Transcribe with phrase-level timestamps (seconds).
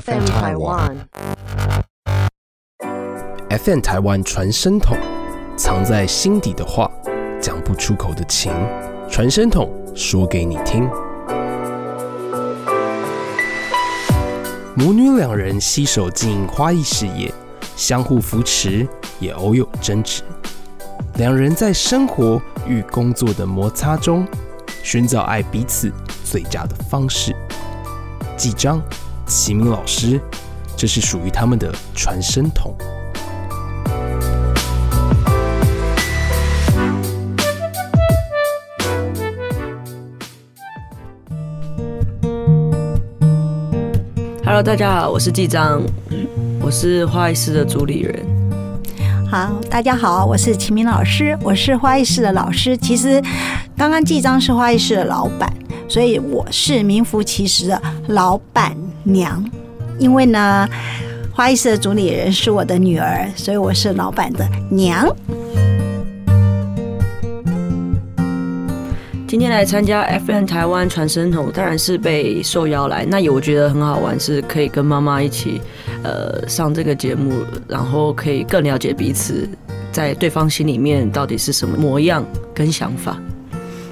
[0.00, 0.96] FM Taiwan。
[3.48, 4.94] FM 台湾传声筒，
[5.56, 6.90] 藏在心底的话，
[7.40, 8.52] 讲不出口的情，
[9.08, 10.86] 传声筒说给你听。
[14.74, 17.32] 母女两人携手经营花艺事业，
[17.74, 18.86] 相互扶持，
[19.18, 20.22] 也偶有争执。
[21.14, 24.26] 两人在生活与工作的摩擦中，
[24.82, 25.90] 寻找爱彼此
[26.22, 27.34] 最佳的方式。
[28.36, 28.82] 记章、
[29.26, 30.20] 齐明老师，
[30.76, 32.72] 这是属于他们的传声筒。
[44.44, 45.82] Hello，大家好，我是纪章，
[46.60, 48.24] 我是花艺师的主理人。
[49.28, 52.76] 好，大家好，我是齐明老师，我是花艺师的老师。
[52.76, 53.20] 其实
[53.76, 55.52] 刚刚纪章是花艺师的老板，
[55.88, 59.42] 所以我是名副其实的老板娘。
[59.98, 60.68] 因为呢，
[61.32, 65.08] 花艺社的主理人是我的女儿，所以我是老板的娘。
[69.28, 73.04] 今天来参加 FN 台湾传声筒，当然是被受邀来。
[73.04, 75.60] 那有我觉得很好玩，是可以跟妈妈一起，
[76.02, 79.48] 呃，上这个节目，然后可以更了解彼此
[79.90, 83.18] 在对方心里面到底是什么模样跟想法。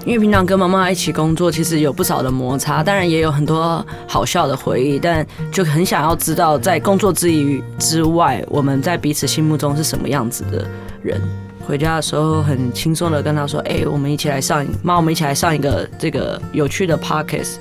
[0.05, 10.67] 因为平常跟妈妈一起工作，其实有不少的摩擦，当然也有很多好笑的回忆，但就很想要知道，在工作之余之外，我们在彼此心目中是什么样子的
[11.03, 11.21] 人。
[11.67, 17.55] 回家的时候很轻松的跟他说：“哎、我们一起来上妈，我们一起来上一个这个有趣的 podcast。”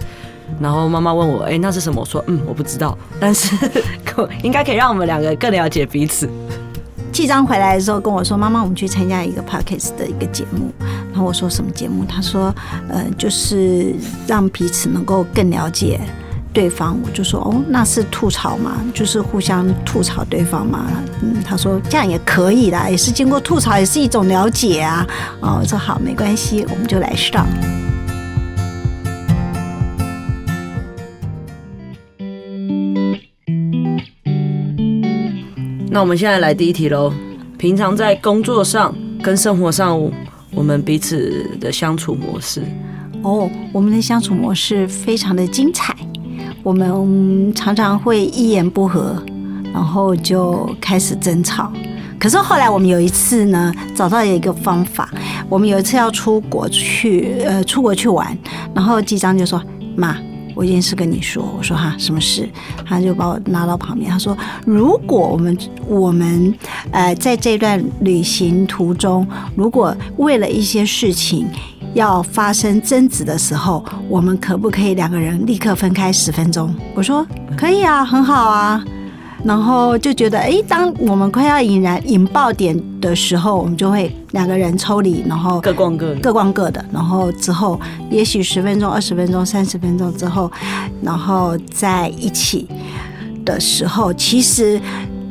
[0.59, 3.55] 然后妈妈问我：“哎、那是什么？”我说：“嗯，我不知道，但是
[4.03, 6.29] 可应该可以让我们两个更了解彼此。
[7.13, 10.69] 纪章回来的时候跟我说：“妈妈，我们去参加一个 podcast 的一个节目。”
[11.13, 12.53] 然后我说：“什么节目？”他说
[12.89, 13.93] ：“呃，就是
[14.27, 15.99] 让彼此能够更了解
[16.51, 20.87] 对方。”我就说：“哦，那是吐槽嘛，就是互相吐槽对方嘛。”
[21.21, 25.07] 嗯，他说：“这样也可以啦，也是经过吐槽，也是一种了解啊。”
[25.39, 27.47] 哦，我说：“好，没关系，我们就来上。”
[35.91, 37.13] 那我们现在来第一题喽。
[37.55, 39.97] 平常在工作上跟生活上，
[40.55, 42.63] 我们彼此的相处模式，
[43.23, 45.95] 哦，我们的相处模式非常的精彩，
[46.61, 49.21] 我们常常会一言不合，
[49.73, 51.71] 然后就开始争吵。
[52.19, 55.09] 可是后来我们有一次呢，找到一个方法，
[55.49, 58.37] 我们有一次要出国去，呃，出国去玩，
[58.73, 59.61] 然后纪章就说
[59.97, 60.17] ：“妈。”
[60.55, 62.47] 我一件事跟你说，我说哈，什么事？
[62.85, 66.53] 他就把我拉到旁边，他说：“如果我们我们
[66.91, 71.47] 呃在这段旅行途中，如果为了一些事情
[71.93, 77.25] 要发生争执的时候，我们可不可以两个人立刻分开十分钟？”我说
[77.57, 78.83] ：“可以啊，很好啊。”
[79.43, 86.19] 然后就觉得，哎，当我们快要引燃引爆点的时候，我们就会两个人抽离，然后各逛各的。
[86.21, 90.49] 各逛各的，然后之后也许十分钟、二十分钟、三十分钟之后，
[91.01, 92.67] 然后在一起
[93.43, 94.79] 的时候，其实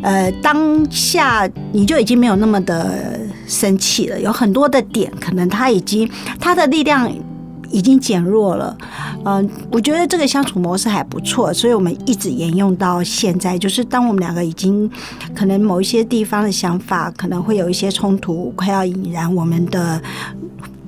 [0.02, 6.06] 呃当下你就已经没有那么的生气了，有很多的点可能他已经
[6.38, 7.10] 他的力量。
[7.72, 8.76] 已经减弱了，
[9.24, 13.58] 嗯、我觉得这个相处模式还不错，所以我们一直沿用到现在。
[13.58, 14.88] 就是当我们两个已经
[15.34, 20.00] 可能某一些地方的想法可能会有一些冲突，快要引燃我们的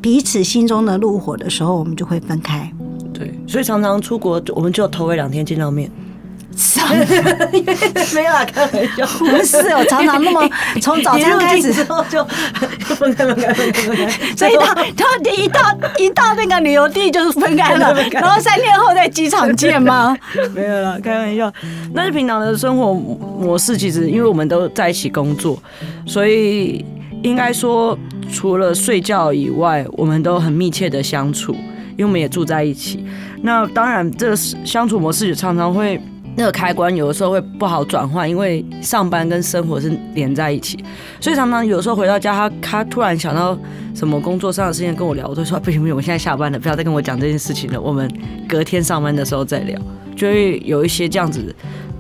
[0.01, 2.71] 彼此心中的怒火的时候，我们就会分开。
[3.13, 5.91] 对，所以常常出国，我们就头尾两天见到面。
[8.15, 9.07] 没有啦，开玩笑。
[9.19, 10.49] 不是，我常常那么
[10.81, 12.25] 从早餐开始，之后就
[12.95, 15.61] 分开分开分开分开，所以到到一到
[15.99, 20.17] 一到那个旅游地就是分开了， 然后三天后在机场见吗？
[20.55, 21.53] 没有啦，开玩笑。
[21.93, 25.61] 那是平常的生活模式，其实因为我们都在一起工作，
[26.07, 26.85] 所以
[27.23, 27.99] 应该说
[28.33, 31.53] 除了睡觉以外，我们都很密切的相处，
[31.93, 33.05] 因为我们也住在一起。
[33.43, 36.01] 那当然，这个相处模式也常常会。
[36.37, 40.79] 那个开关有的时候会不好转换，因为上班跟生活是连在一起，
[41.21, 43.57] 所以常常有时候回到家，他他突然想到
[43.95, 48.11] 什么工作上的事情跟我聊，我就说 不行不行，我现在下班了，不要再跟我讲这件事情了，我们
[48.49, 49.81] 隔天上班的时候再聊，
[50.17, 51.55] 就会有一些这样子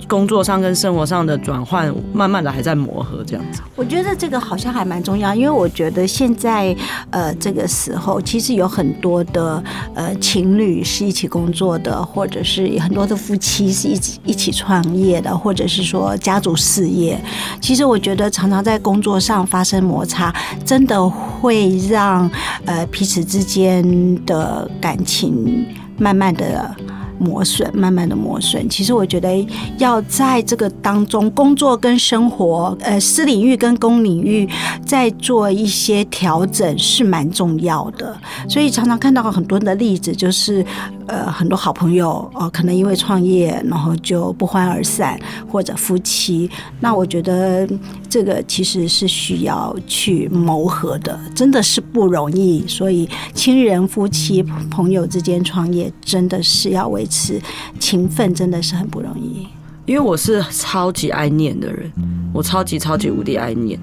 [0.08, 3.60] 工作上跟生活上的转换，慢慢的还在磨合这样子。
[3.76, 6.74] 我觉得这个好像还蛮重要，因为我觉得现在
[7.10, 9.62] 呃这个时候，其实有很多的
[9.94, 17.18] 呃情侣是一起工作的，或者是很多的夫妻是一起一起创业的，或者是说家族事业。
[17.60, 20.34] 其实我觉得常常在工作上发生摩擦，
[20.64, 22.30] 真的会让
[22.64, 25.66] 呃彼此之间的感情
[25.96, 26.74] 慢慢的
[27.19, 28.69] 磨损，慢慢的磨损。
[28.69, 29.46] 其实我觉得
[29.78, 34.49] 要在这个当中，工作跟生活，呃，私领域跟公领域，
[34.84, 38.16] 在做一些调整是蛮重要的。
[38.49, 40.64] 所以常常看到很多的例子，就是
[41.06, 46.50] 呃，很多好朋友哦，可能因为创业，然后就不欢而散，或者夫妻。
[46.80, 47.68] 那我觉得
[48.08, 52.66] 这个其实是需要去谋合的，真的是不容易。
[52.66, 57.40] 所以亲人、夫妻、朋友之间创业，真的是要维持
[57.78, 59.46] 情分，真的是很不容易。
[59.84, 61.92] 因为我是超级爱念的人，
[62.32, 63.78] 我超级超级无敌爱念。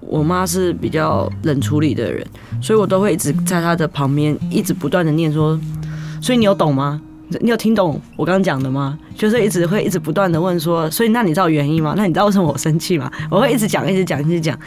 [0.00, 2.24] 我妈是比较冷处理的人，
[2.60, 5.58] 所以我都会一直在她的旁边，一直不断的念说。
[6.26, 7.00] 所以你有懂吗？
[7.40, 8.98] 你有听懂我刚刚讲的吗？
[9.14, 11.94] 就是一直会一直不断的问说，所以那你知道原因吗？
[11.96, 13.08] 那你知道为什么我生气吗？
[13.30, 14.58] 我会一直讲，一直讲，一直讲，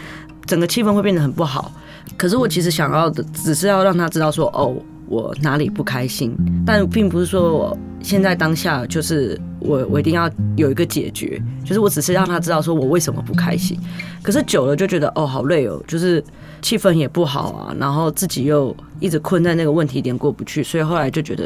[0.45, 1.69] 整个气氛会变得很不好。
[2.15, 4.73] 可是我其实想要的，只是要让他知道说，哦，
[5.09, 6.33] 我哪里不开心，
[6.65, 13.77] 但并不是说我现在当下就是我我一定要有一个解决，就是我只是让他知道说我为什么不开心。
[14.23, 16.23] 可是久了就觉得哦好累哦，就是
[16.61, 21.45] 气氛也不好啊，然后自己又一直困在那个问题点过不去，所以后来就觉得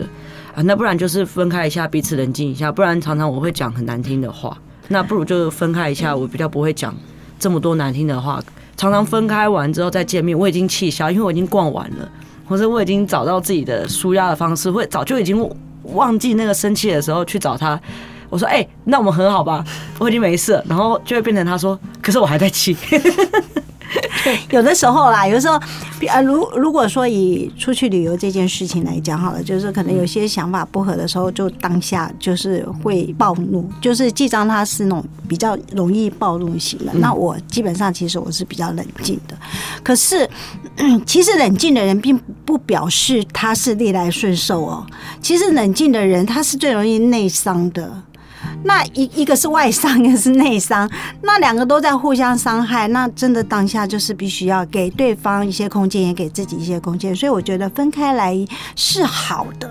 [0.55, 4.57] 啊，那不然就是分开一下，彼此冷静一下，不然常常我会讲很难听的话，
[4.87, 6.95] 那不如就分开一下，我比较不会讲
[7.39, 8.41] 这么多难听的话。
[8.75, 12.09] 常常分开完之后再见面，我已经气消，因为我已经逛完了，
[12.47, 15.49] 或者我已经找到自己的舒压的方式，会早就已经
[15.83, 17.79] 忘记那个生气的时候去找他。
[18.29, 19.63] 我说：“哎，那我们和好吧，
[19.99, 22.75] 我已经没事。”然后就会变成他说：“可是我还在气。”
[24.23, 25.59] 对，有的时候啦，有的时候，
[26.07, 36.91] 呃，如如果说以出去旅游这件事情来讲好了，就是可能有些想法不合的时候，就当下就是会暴怒，就是记章他是那种比较容易暴怒型的。
[36.93, 39.37] 那我基本上其实我是比较冷静的，
[39.83, 40.29] 可是
[41.05, 44.85] 其实冷静的人并不表示他是逆来顺受哦，
[45.21, 47.91] 其实冷静的人他是最容易内伤的。
[48.63, 50.89] 那一一个是外伤，一个是内伤，
[51.21, 57.15] 那两个都在互相伤害，那真的当下就是必须要给对方一些空间，也给自己一些空间。
[57.15, 58.37] 所以我觉得分开来
[58.75, 59.69] 是好的，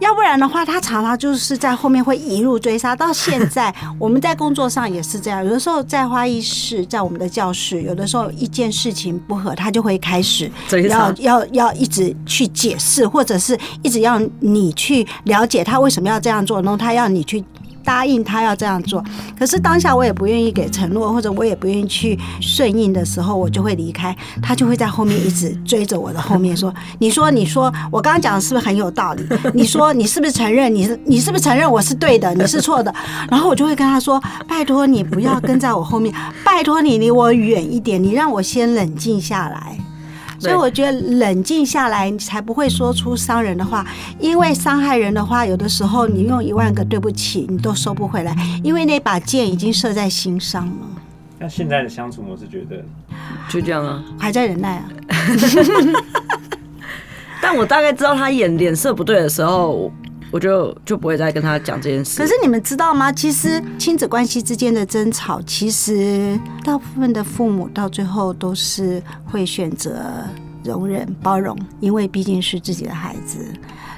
[0.00, 2.96] 要不然的话，他常常就是在后面会一路追杀。
[2.96, 10.50] 到现在，我们在工作上也是这样，有的时候在花艺室，在我们的教室，有的时候一件事情不合，他就会开始
[10.88, 17.44] 要要要一直去解释，或者是一直要你去了解他为什么要这样做，然后他要你去。
[17.84, 19.02] 答应他要这样做，
[19.38, 24.14] 可是当下我也不愿意给承诺，或者我也不愿意去顺应的时候，我就会离开。
[24.42, 29.26] 他就会在后面一直追着我的后面说：“你说，你说，我刚刚讲的是不是很有道理？
[29.54, 30.72] 你说，你是不是承认？
[30.74, 32.94] 你是你是不是承认我是对的，你是错的？”
[33.30, 39.78] 然后我就会跟他说：“拜托你不要跟在我后面，拜托你离我远一点，你让我先冷静下来。”
[40.40, 43.86] 所以我觉得冷静下来，你才不会说出伤人的话。
[44.18, 48.34] 因为伤害人的话，有的时候你用一万个对不起，你都收不回来，
[48.64, 50.72] 因为那把剑已经射在心上了。
[51.38, 52.82] 那现在的相处模式，觉得
[53.48, 54.84] 就这样啊，还在忍耐啊。
[57.42, 59.92] 但我大概知道他眼脸色不对的时候。
[60.30, 62.18] 我就就不会再跟他讲这件事。
[62.18, 63.12] 可是你们知道吗？
[63.12, 70.00] 其实亲子关系之间的争吵，其实大部分的父母到最后都是会选择
[70.64, 73.38] 容忍、包容，因为毕竟是自己的孩子。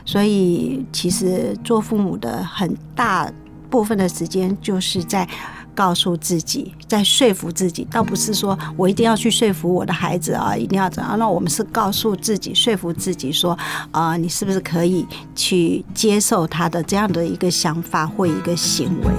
[0.05, 3.31] 所以其实做父母的很大
[3.71, 5.29] 部分的时间就是在。
[5.75, 11.19] 告诉自己，在说服自己，倒不是说我一定要去说服我的孩子啊，一定要怎样？
[11.19, 13.57] 那我们是告诉自己，说服自己说，
[13.91, 19.13] 啊，你是不是可以去接受他的这样的一个想法或一个行为？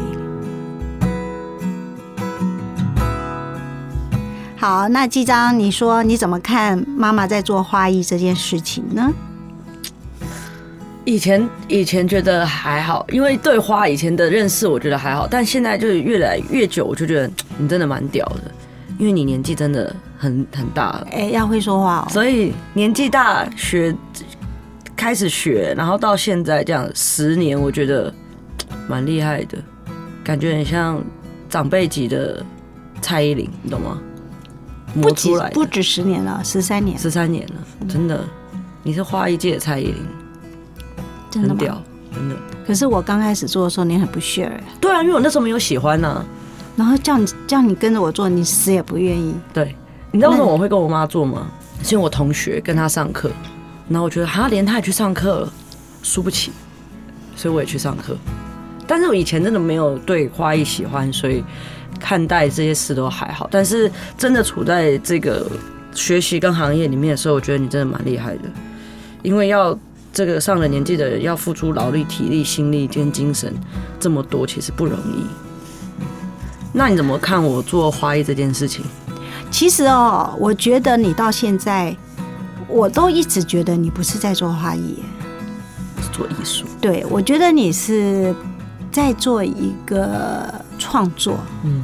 [4.55, 9.12] 好，那季章，你说你怎么看妈妈在做花艺这件事情呢？
[11.05, 18.51] 以前以前觉得还好，因为对花以前的认识我觉得还好，但现在就是越来越久，我就觉得你真的蛮屌的，
[18.98, 21.07] 因为你年纪真的很 很大了。
[21.12, 23.93] 哎，要会说话，所以年纪大学
[24.95, 28.13] 开始学，然后到现在这样十年，我觉得
[28.88, 29.57] 蛮厉害的，
[30.24, 31.03] 感觉很像
[31.50, 32.41] 长辈级的
[33.01, 34.00] 蔡依林，你懂吗？
[35.01, 38.24] 不止不止十年了，十三年，十三年了，真的，
[38.83, 40.23] 你是花一届蔡依林。
[41.40, 41.82] 很屌，
[42.13, 42.36] 真的。
[42.66, 44.63] 可是我刚开始做的时候，你很不屑哎。
[44.80, 46.25] 对啊，因为我那时候没有喜欢呢。
[46.75, 49.36] 然后叫你叫你跟着我做，你死也不愿意。
[49.54, 49.75] 对，
[50.12, 51.48] 你知道为什么我会跟我妈做吗？
[51.84, 53.30] 是因为我同学跟她上课，
[53.88, 55.54] 然后我觉得他连她也去上课了，
[56.02, 56.52] 输不起，
[57.36, 58.18] 所以我也去上课。
[58.88, 61.44] 但是我以前真的没有对花艺喜欢，所以
[62.00, 63.48] 看待这些事都还好。
[63.52, 65.46] 但是真的处在这个
[65.94, 68.50] 学习跟行业里面的时候，我觉得你真的蛮厉害的，
[69.22, 69.78] 因为要。
[70.13, 73.51] 这个上了年纪的人要付出劳力、体力、心力跟精神
[74.00, 75.25] 这么多，其实不容易。
[76.72, 78.86] 那你怎么看我做花艺这件事情？
[79.50, 81.96] 其实哦，我觉得你到现在，
[82.67, 85.00] 我都一直觉得你不是在做花艺，
[86.01, 86.65] 是做艺术。
[86.79, 88.34] 对我觉得你是
[88.91, 91.38] 在做一个创作。
[91.63, 91.84] 嗯，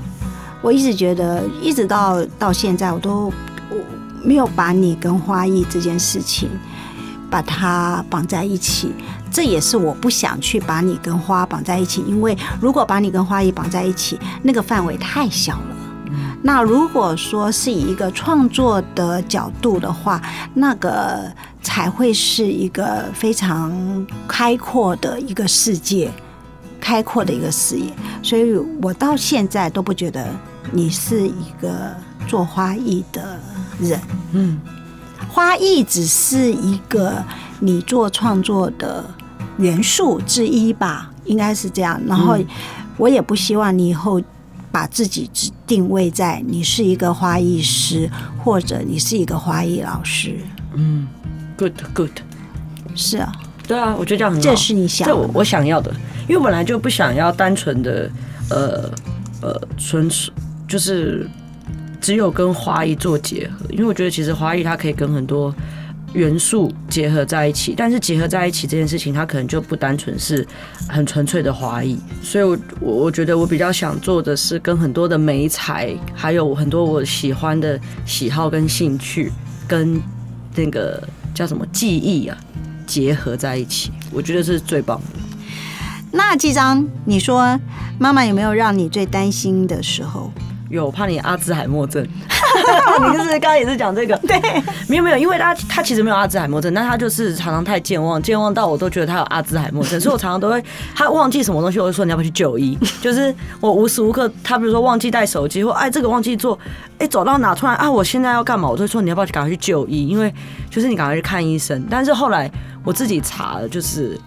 [0.62, 3.33] 我一直觉得，一直到到现在，我都
[3.69, 3.77] 我
[4.24, 6.50] 没有把你跟花艺这件事情
[7.29, 8.91] 把它绑在一起。
[9.31, 15.75] 这也是我不想去把你跟花绑在一起，因为如果把你跟花艺绑在一起，那个范围太小了。
[16.41, 20.21] 那如果说是以一个创作的角度的话，
[20.55, 21.31] 那个
[21.62, 23.71] 才会是一个非常
[24.27, 26.09] 开阔的一个世界，
[26.79, 27.93] 开阔的一个视野。
[28.24, 30.27] 所以我到现在都不觉得
[30.71, 31.95] 你是一个
[32.25, 33.38] 做花艺的
[33.79, 34.00] 人，
[34.31, 34.59] 嗯，
[35.29, 37.24] 花艺只是一个
[37.59, 39.05] 你做创作的
[39.57, 42.01] 元素之一吧，应该是这样。
[42.05, 42.38] 然后
[42.98, 44.21] 我也不希望你以后。
[44.71, 48.07] 把自己只定位在你是一个花艺师，
[48.38, 50.38] 或者你是一个花艺老师。
[50.75, 51.07] 嗯
[51.57, 52.12] ，good good，
[52.93, 53.31] 是啊，
[53.67, 54.43] 对啊，我觉得这样很好。
[54.43, 55.91] 这是你想这我我想要的，
[56.27, 58.12] 因为我本来就不想要单纯的
[58.51, 58.91] 呃
[59.41, 60.31] 呃纯粹
[60.67, 61.27] 就是
[62.00, 65.53] 只有跟花艺做结合，因为我觉得其实花艺它可以跟很多。
[66.13, 70.44] 元素结合在一起，但是结合在一起这件事情，它可能就不单纯是
[70.88, 72.00] 很纯粹的华裔。
[72.24, 79.32] 所以，我我我觉得我比较想做的是跟很多的美彩，还有很多我喜欢的喜好跟兴趣，
[79.68, 80.01] 跟
[80.56, 81.00] 那个
[81.32, 82.36] 叫什么记忆啊
[82.88, 85.20] 结合在一起，我觉得是最棒的。
[86.12, 87.56] 那季章，你说
[88.00, 90.34] 妈妈有没有让你最担心的时候？
[90.69, 94.39] 有怕你阿兹海默症， 你就是刚刚也是讲这个， 对，
[94.88, 100.63] 没有没有，因为他他其实没有阿兹海默症，但他就是常常太健忘，健忘到我都觉得他有阿兹海默症， 所以我常常都会
[100.95, 102.77] 他忘记什么东西，我就说你要不要去就医？
[103.01, 106.57] 就是我无时无刻，他比如说忘记带手机，或哎这个忘记做，
[106.99, 108.69] 哎走到哪突然啊我现在要干嘛？
[108.69, 110.07] 我就说你要不要去赶快去就医？
[110.07, 110.31] 因为
[110.69, 111.85] 就是你赶快去看医生。
[111.89, 112.49] 但是后来
[112.83, 114.19] 我自己查了，就是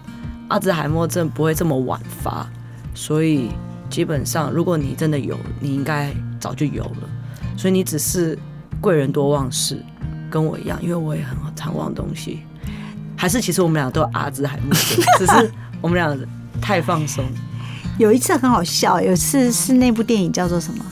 [0.49, 2.45] 阿兹海默症不会这么晚发，
[2.93, 3.49] 所以
[3.93, 6.11] 基本上如果你真的有，你应该。
[6.43, 7.09] 早就有了，
[7.55, 8.37] 所以你只是
[8.81, 9.81] 贵人多忘事，
[10.29, 12.41] 跟我一样，因为我也很常忘东西。
[13.15, 16.13] 还是其实我们俩都有阿兹海默症， 只是我们俩
[16.61, 17.23] 太放松。
[17.97, 20.83] 有一次很好笑，有一次是那部电影叫做什么？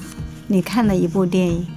[0.48, 1.67] 你看了一部电影。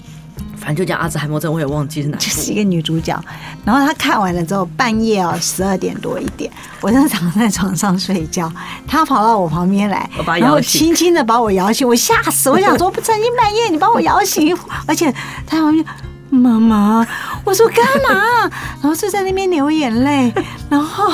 [0.65, 2.17] 反正就讲阿兹海默症，我也忘记是哪。
[2.17, 3.23] 就是一个女主角，
[3.67, 8.51] 然后她看完了之后，半夜哦十二点多一点，我正躺在床上睡觉，
[8.87, 10.09] 她跑到我旁边来，
[10.41, 14.57] 然后轻轻的把我摇醒，我吓死， 我想说不曾经半夜你把我摇醒，
[14.87, 15.15] 而且
[15.47, 15.85] 她旁边
[16.31, 17.07] 妈妈，
[17.45, 18.51] 我说干嘛？
[18.81, 20.33] 然后就在那边流眼泪，
[20.71, 21.11] 然后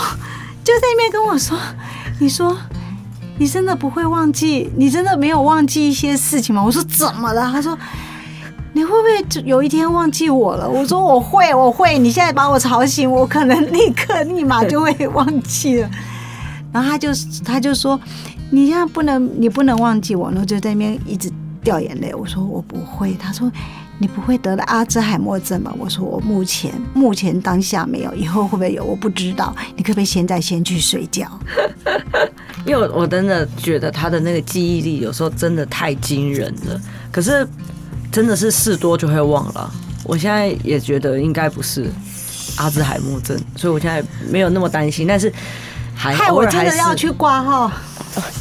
[0.63, 1.59] 就在那边跟我说，
[2.21, 2.57] 你说
[3.37, 6.63] 你真的不会忘记，你真的没有忘记一些事情吗？
[6.63, 7.51] 我说怎么了？
[7.51, 7.77] 他说。
[8.73, 10.69] 你会不会有一天忘记我了？
[10.69, 11.99] 我说我会，我会。
[11.99, 15.91] 你现在把我吵醒，我可能立刻立马就会忘记了。
[16.73, 17.09] 然后他就
[17.45, 18.01] 他就说，
[18.51, 20.31] 你现在不能，你不能忘记我。
[20.31, 21.29] 然后就在那边一直
[21.65, 22.15] 掉眼泪。
[22.15, 23.15] 我说我不会。
[23.15, 23.51] 他说
[23.99, 25.75] 你不会得了阿兹海默症吗？
[25.77, 28.85] 我说我目前目前当下没有，以后会不会有？
[28.85, 29.53] 我不知道。
[29.75, 31.27] 你可不可以现在先去睡觉？
[32.65, 36.81] 因为我真的觉得他的那个记忆力有时候真的太惊人了。
[37.11, 37.45] 可是。
[38.11, 39.71] 真的是事多就会忘了，
[40.05, 41.91] 我现在也觉得应该不是
[42.57, 45.07] 阿兹海默症，所以我现在没有那么担心。
[45.07, 45.33] 但是
[45.95, 47.71] 还害我真的要去挂号，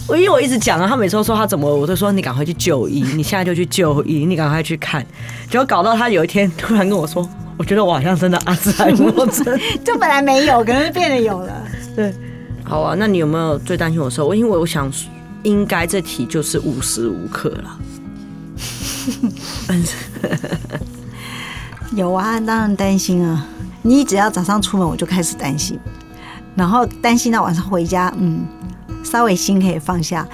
[0.07, 5.05] 我因为我一直讲啊，他每次都说他怎么，我都说你赶快去就医，你现在就去就医，你赶快去看。
[5.49, 9.45] 结果搞到他有一天突然跟我说，我觉得我好像真的阿兹海默症，
[9.85, 11.53] 就本来没有，可是变得有了。
[11.95, 12.13] 对，
[12.63, 14.33] 好啊，那你有没有最担心我的时候？
[14.33, 14.91] 因为我想
[15.43, 17.77] 应该这题就是无时无刻了。
[21.95, 23.45] 有啊，当然担心啊！
[23.81, 25.79] 你只要早上出门，我就开始担心，
[26.55, 28.45] 然后担心到晚上回家，嗯，
[29.03, 30.27] 稍微心可以放下，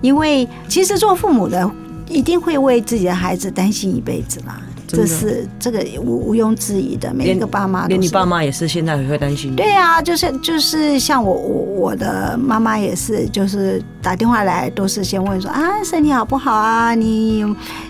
[0.00, 1.70] 因为其实做父母的
[2.08, 4.60] 一定会为自己的孩子担心一辈子啦。
[4.92, 9.56] 这是这个毋毋庸置疑的，每一个爸妈，连你爸妈也是现在也会担心。
[9.56, 17.44] 对啊，就是就是像我我我的妈妈也是，就是打电话来都是先问说啊身体好不好啊，你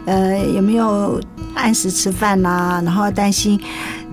[0.06, 1.20] 呃有没有
[1.54, 2.80] 按时吃饭呐？
[2.84, 3.60] 然后担心，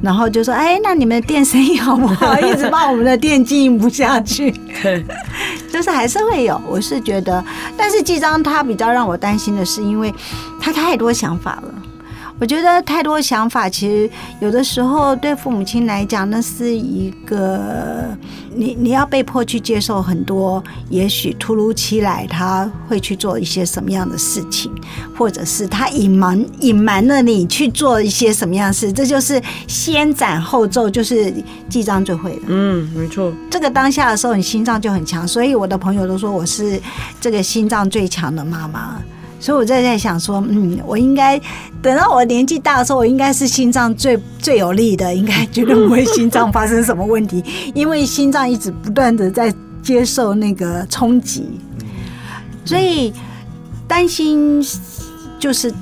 [0.01, 2.39] 然后就说哎那你们店生意好不好？
[2.39, 4.51] 一直把我们的店经营不下去。
[4.81, 5.05] 对，
[5.72, 6.60] 就是还是会有。
[6.67, 7.43] 我是觉得，
[7.77, 10.13] 但是季章他比较让我担心的是，因为
[10.60, 11.74] 他太多想法了。
[12.39, 18.17] 我觉得太多想法，其实有的时候对父母亲来讲，那是一个
[18.55, 24.72] 你你要被迫去接受很多，也许突如其来他会去做一些什么样的事情，
[25.17, 31.34] 或者是他隐瞒隐瞒了你去做一些什么样的事，这就是先斩后奏，就是
[31.67, 32.43] 记账最会的。
[32.48, 33.34] 嗯，没错。
[33.51, 36.81] 这个当下的时候，你心脏就很强，所以我的朋友都说我是
[37.19, 38.98] 这个心脏最强的妈妈。
[39.39, 41.39] 所以我在在想说，嗯，我应该
[41.81, 47.43] 等到我年纪大的时候，我应该是心脏最最有力的，应该绝对不会心脏发生什么问题，
[47.74, 51.60] 因为心脏一直不断的在接受那个冲击，
[52.65, 53.13] 所以
[53.88, 54.62] 担心
[55.39, 55.74] 就是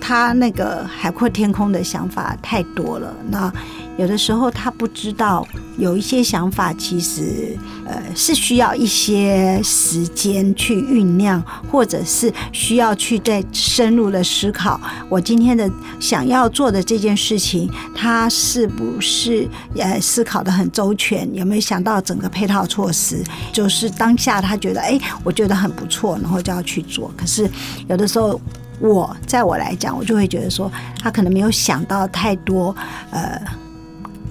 [0.00, 3.12] 他那个海阔天空的想法太多了。
[3.28, 3.52] 那
[3.96, 5.46] 有的时候他不知道，
[5.78, 14.80] 有一些想法其实呃是需要一些时间去酝酿，或者是需要去再深入的思考。
[15.08, 15.70] 我今天的
[16.00, 21.32] 想要做的这件事情，他是不是呃思考的很周全？
[21.34, 23.22] 有没有想到整个配套措施？
[23.52, 27.12] 就是当下他觉得哎，我觉得很不错，然后就要去做。
[27.16, 27.48] 可是
[27.88, 28.40] 有的时候。
[28.80, 30.70] 我在我来讲，我就会觉得说，
[31.00, 32.74] 他可能没有想到太多，
[33.10, 33.40] 呃。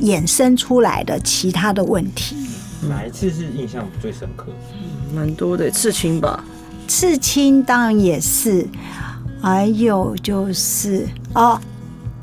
[0.01, 2.35] 衍生出来的其他的问题，
[2.89, 4.47] 哪一次是印象最深刻？
[5.15, 6.43] 蛮多的，刺青吧，
[6.87, 8.67] 刺青当然也是，
[9.41, 11.59] 还有就是哦，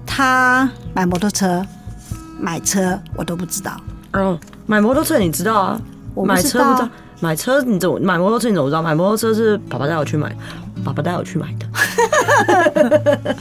[0.04, 1.64] 他买摩托车、
[2.38, 3.80] 买车我都不知道。
[4.12, 5.80] 哦，买摩托车你知道啊？
[6.14, 6.88] 我买车不知道，
[7.20, 8.82] 买车你怎么买摩托车你怎么知道？
[8.82, 10.34] 买摩托车是爸爸带我去买，
[10.84, 11.66] 爸爸带我去买的。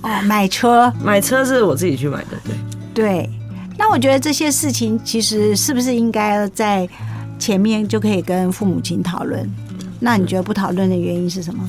[0.00, 2.47] 哦，买车，买车是我自己去买的，
[2.98, 3.30] 对。
[3.78, 6.88] 那我觉得这些事情其实是不是应该在
[7.38, 9.48] 前面就可以跟父母亲讨论？
[10.00, 11.64] 那你觉得不讨论的原因是什么？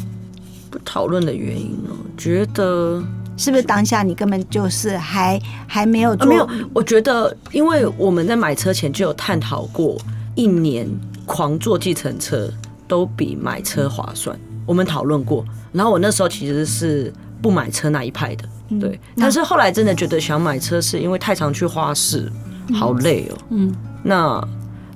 [0.71, 3.03] 不讨论的原因哦，觉得
[3.37, 6.27] 是不是当下你根本就是还还没有做？
[6.27, 9.95] 没有，我觉得因为我们在买车前就有探讨过，
[10.33, 10.89] 一年
[11.27, 12.51] 狂坐计程车
[12.87, 14.35] 都比买车划算。
[14.65, 18.49] 我们讨论过，然后我那时候其实是不买车那一派的。
[18.77, 22.29] 对，但是后来真的觉得想买车，是因为太常去花市，
[22.73, 23.37] 好累哦。
[23.49, 24.45] 嗯，那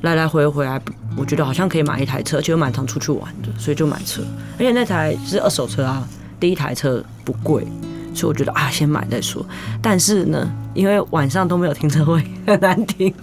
[0.02, 0.80] 来来回回，还
[1.16, 4.22] 我觉得好像可以买一台车，而且又蛮常出去玩的，所以就买车。
[4.58, 6.08] 而且那台是二手车啊，
[6.40, 7.66] 第一台车不贵，
[8.14, 9.46] 所以我觉得啊，先买再说。
[9.82, 13.14] 但是呢，因为晚上都没有停车位，很难停，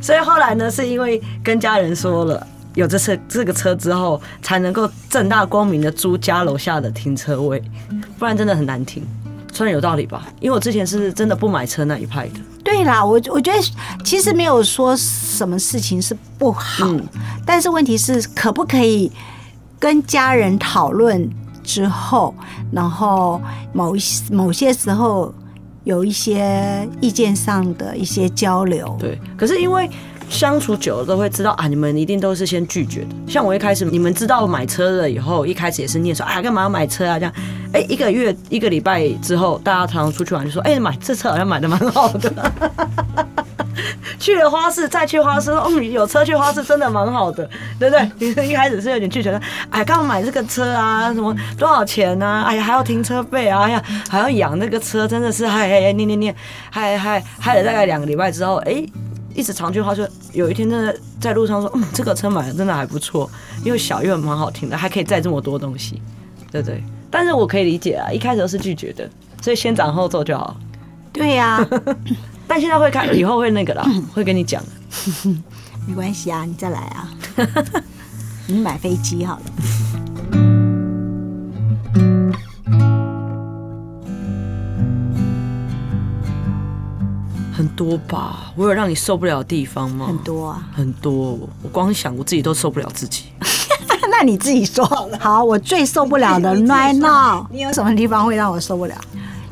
[0.00, 2.46] 所以后来呢，是因为跟家人说了。
[2.74, 7.62] 有这车这个车之后，才能够正大光明的租家楼下的停车位，
[8.18, 9.02] 不然真的很难停。
[9.52, 12.34] 虽然有道理吧，因为我之前是真的不买车那一派的。
[12.62, 13.58] 对啦，我我觉得
[14.04, 16.86] 其实没有说什么事情是不好，
[17.44, 19.10] 但是问题是可不可以
[19.78, 21.28] 跟家人讨论
[21.64, 22.32] 之后，
[22.70, 25.34] 然后某一某些时候
[25.82, 28.96] 有一些意见上的一些交流。
[29.00, 29.90] 对，可是因为。
[30.30, 33.08] 相处久了都会知道啊，你们一定都是先拒绝的。
[33.28, 37.18] 像我一开始，你们知道买车了以后，一开始也是念说啊，干嘛要买车啊？
[37.18, 37.32] 这样，
[37.74, 42.32] 哎，一个月一个礼拜之后，大家常常出去玩就说，哎，买这车好像买的蛮好的。
[44.18, 48.10] 去了花市再去花市，嗯，有车去花市真的蛮好的，对不对？
[48.18, 51.12] 你一开始是有点拒绝的，哎，干嘛买这个车啊？
[51.12, 52.42] 什么多少钱啊？
[52.46, 53.62] 哎呀，还要停车费啊？
[53.62, 56.34] 哎呀，还要养那个车，真的是嗨嗨念念念，
[56.70, 58.84] 嗨嗨嗨了大概两个礼拜之后，哎。
[59.34, 63.30] 一直长句话说，有一天真的在路上说，嗯，这个车买的真的还不错，
[63.64, 66.00] 又小又蛮好听的，还可以载这么多东西，
[66.50, 66.82] 对不对？
[67.10, 69.08] 但是我可以理解啊，一开始都是拒绝的，
[69.40, 70.56] 所以先斩后奏就好。
[71.12, 71.66] 对呀，
[72.46, 74.62] 但现在会看，以后会那个啦， 会跟你讲。
[75.86, 77.08] 没关系啊，你再来啊，
[78.46, 79.99] 你买飞机好了。
[87.60, 90.06] 很多吧，我有让你受不了的地方吗？
[90.06, 91.38] 很多啊，很多。
[91.62, 93.24] 我光想我自己都受不了自己。
[94.10, 95.18] 那你自己说好了。
[95.18, 98.94] 好，我最受不了的 right now，你有什么地方会让我受不了？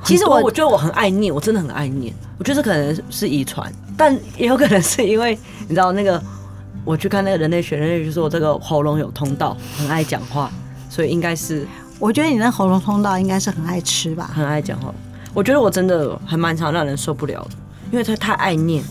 [0.03, 2.14] 其实我我觉得我很爱念，我真的很爱念。
[2.38, 6.18] 我觉得可能是遗传，但也有可能是因为你知道那个，
[6.87, 10.51] 我去看那个人类学，人类就说我这个喉咙有通道，很爱讲话，
[10.88, 11.68] 所以应该是。
[11.99, 14.94] 我觉得你那喉咙通道应该是很爱吃吧，很爱讲话。
[15.35, 17.51] 我觉得我真的还蛮常让人受不了的。
[17.90, 18.85] 因为他太爱念，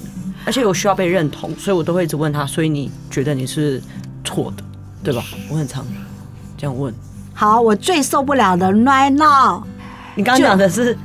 [0.45, 2.45] 而且我需要被认同，所以我都会一直问他。
[2.45, 3.81] 所以你觉得你是
[4.23, 4.63] 错的，
[5.03, 5.23] 对吧？
[5.49, 5.85] 我很常
[6.57, 6.93] 这样问。
[7.33, 9.63] 好，我最受不了的 right now。
[10.15, 10.97] 你刚刚讲的是，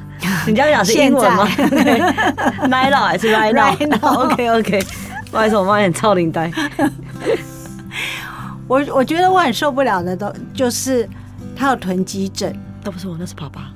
[0.46, 4.86] 你刚刚讲是英文吗？right now 还是 right now？OK OK。
[5.30, 6.50] 不好意思，我发现超灵呆。
[8.68, 11.06] 我我觉得我很受不了的都就是
[11.54, 12.50] 他有囤积症，
[12.82, 13.70] 都不是我，那是爸爸。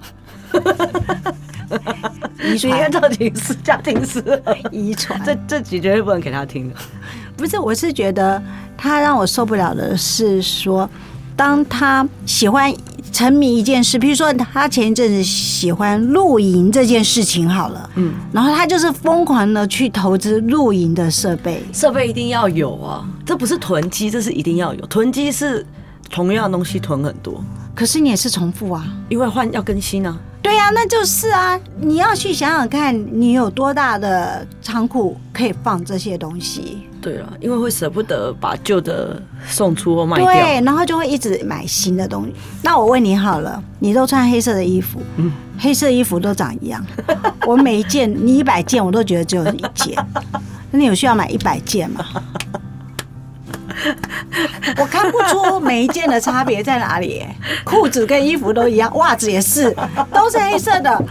[2.44, 5.20] 遗你传看造型师、家庭师，遗传。
[5.24, 6.74] 这这集绝对不能给他听的。
[7.36, 8.42] 不是，我是觉得
[8.76, 10.88] 他让我受不了的是说，
[11.34, 12.72] 当他喜欢
[13.12, 24.86] 沉迷一件事，比如说他前一阵子喜欢露营这件事情好了，嗯，然后他就是疯狂的去投资露营的设备，设备一定要有啊，这不是囤积，这是一定要有。
[24.86, 25.64] 囤积是
[26.10, 27.42] 同样的东西囤很多，
[27.74, 28.86] 可是你也是重复啊。
[29.08, 30.16] 因为换要更新啊。
[30.46, 36.86] 对呀、那就是啊，你要去想想看，你有多大的仓库可以放这些东西？
[37.02, 40.26] 对了，因为会舍不得把旧的送出或卖掉。
[40.26, 42.32] 对，然后就会一直买新的东西。
[42.62, 46.84] 那我问你好了，你都穿黑色的衣服，嗯黑色衣服都长一样。
[47.44, 49.96] 我每一件，你一百件，我都觉得只有一件。
[50.70, 52.04] 那你有需要买一百件吗？
[54.78, 57.24] 我看不出每一件的差别在哪里、
[57.64, 59.74] 裤子跟衣服都一样，袜子也是，
[60.12, 61.02] 都是黑色的。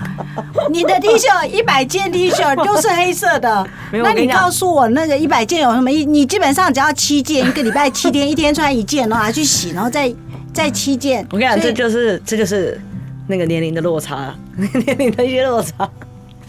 [0.70, 6.06] 你的 T 恤 一百件 T 恤都是黑色的，那你告诉我那个一百件有什么意？
[6.06, 10.14] 你基本上只要七件，一个礼拜七天，一天穿一件，然后拿去洗，然后再
[10.54, 11.26] 再七件。
[11.32, 12.80] 我跟你讲，这就是这就是
[13.28, 15.90] 那个年龄的落差，年龄的一些落差，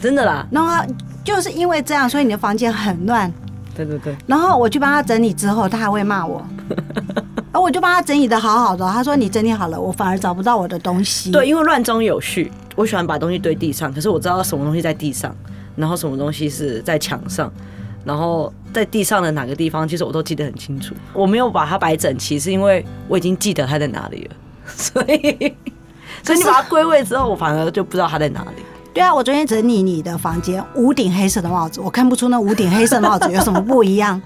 [0.00, 0.46] 真的啦。
[0.50, 0.85] 然后
[1.22, 3.33] 就是因为这样，所以你的房间很乱。
[3.77, 6.45] 对对对，然后我去帮他整理之后，他还会骂我。
[7.53, 11.31] 而 我就帮他整理的好好的，他说你整理好了，我反而找不到我的东西。
[11.31, 15.35] 对，因为乱中有序，我喜欢把东西堆地上，可是我知道什么东西在地上，
[15.77, 17.53] 然后什么东西是在墙上，
[18.05, 20.95] 然后在地上的哪个地方，其实我都记得很清楚。
[21.12, 24.37] 我没有把它摆整齐，是因为我已经记得它在哪里了，
[24.67, 25.55] 所以。
[26.23, 28.62] 所以你把它归位之后，我反而就不知道它在哪里。
[28.97, 34.19] 对啊，我昨天整理你的房间，五顶黑色的帽子，我看不出那五顶黑色的帽子有什么不一样。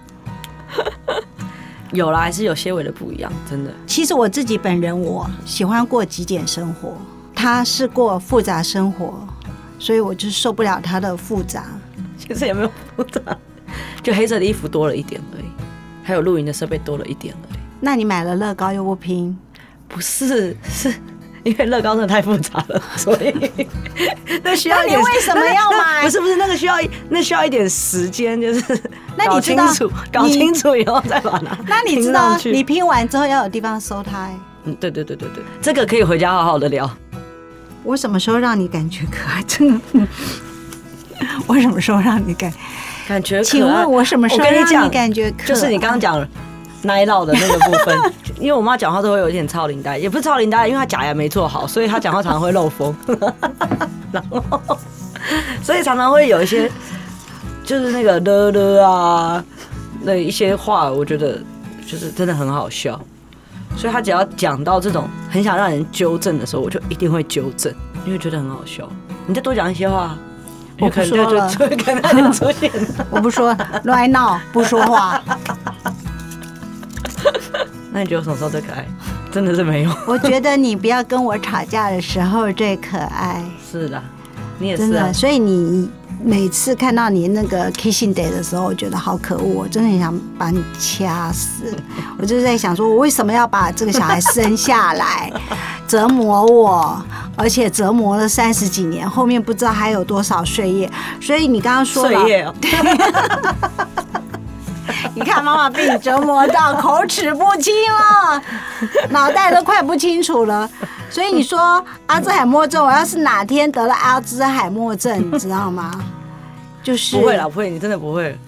[1.90, 3.74] 有啦，还是有些微的不一样，真的。
[3.84, 6.96] 其实我自己本人我喜欢过极简生活，
[7.34, 9.26] 他是过复杂生活，
[9.76, 11.64] 所以我就受不了他的复杂。
[12.16, 13.20] 其实也没有复杂，
[14.04, 15.46] 就黑色的衣服多了一点而已，
[16.04, 17.58] 还有露营的设备多了一点而已。
[17.80, 19.36] 那你买了乐高又不拼，
[19.88, 20.94] 不是，是
[21.42, 23.34] 因为乐高真的太复杂了，所以
[24.42, 24.98] 那需要一点。
[24.98, 28.60] 你为什么要买不是不是，那个需要一那需要一点时间，就是
[29.16, 31.56] 那你搞知道清楚，搞清楚以后再把它。
[31.66, 34.40] 那你知道你拼完之后要有地方收它、欸。
[34.64, 36.90] 嗯，对对对对对，这个可以回家好好的聊。
[37.82, 39.42] 我什么时候让你感觉可爱？
[39.48, 39.80] 真的，
[41.46, 42.52] 我什么时候让你感？
[43.08, 45.46] 感觉可爱请问我什么时候让你感觉可爱？
[45.46, 46.28] 就是你刚刚讲
[46.82, 52.94] 奶酪的那个部分， 因为我妈讲话都会有一点超龄呆，也不是超龄呆，因为她假牙没做好，所以她讲话常常会漏风，
[54.12, 54.42] 然后
[55.62, 56.70] 所以常常会有一些
[57.64, 59.44] 就是那个了了啊
[60.02, 61.38] 那一些话，我觉得
[61.86, 62.98] 就是真的很好笑。
[63.76, 67.72] 所以她只要讲到这种很想让人纠正的时候，我就一定会纠正，
[68.06, 68.88] 因为觉得很好笑。
[69.26, 70.16] 你再多讲一些话，
[70.80, 72.70] 我不可能就说了就可能就出现。
[73.10, 75.22] 我不说乱闹，不说话。
[77.92, 78.86] 那你觉得我什么时候最可爱？
[79.32, 79.92] 真的是没有。
[80.06, 84.02] 我觉得你不要跟我吵架的时候最可爱， 是的，
[84.58, 85.12] 你也是啊真的。。
[85.12, 85.88] 所以你
[86.22, 91.74] 每次看到你那个 kissing day 的时候，我觉得好可恶，我真的很想把你掐死。
[92.18, 95.32] 我就是在想说，我为什么要把这个小孩生下来，
[95.88, 97.02] 折磨我，
[97.36, 100.90] 而且折磨了三十几年，后面不知道还有多少岁月。
[101.20, 102.54] 所以你刚刚说了，岁月哦，
[105.14, 108.42] 你看妈妈被你折磨到口齿不清了，
[109.10, 110.68] 脑袋都快不清楚了。
[111.08, 115.90] 所以你说阿兹海默症，我要是哪天得了阿兹海默症，你知道吗？
[116.82, 118.38] 就是不会啦，不会，你真的不会。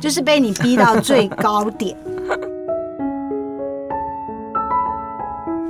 [0.00, 1.96] 就是被你逼到最高点。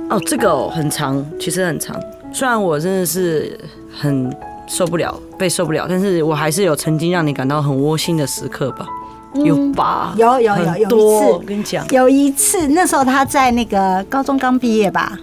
[0.09, 1.95] 哦，这个哦很长，其实很长。
[2.31, 3.59] 虽然我真的是
[3.95, 4.35] 很
[4.67, 8.87] 受不了，被受不了，但是我还是有曾经让你感到很窝心的时刻吧？
[9.33, 10.13] 有吧？
[10.15, 11.31] 嗯有有有有一次。
[11.31, 15.17] 我跟你讲，有一次，那时候他在那个高中刚毕业吧，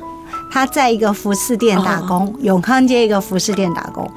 [0.51, 4.11] 他在一个服饰店打工，永康街一个服饰店打工，